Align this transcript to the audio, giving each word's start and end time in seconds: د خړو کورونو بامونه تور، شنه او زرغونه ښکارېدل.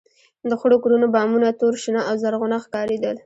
د 0.49 0.51
خړو 0.59 0.77
کورونو 0.83 1.07
بامونه 1.15 1.47
تور، 1.59 1.73
شنه 1.83 2.01
او 2.09 2.13
زرغونه 2.23 2.57
ښکارېدل. 2.63 3.15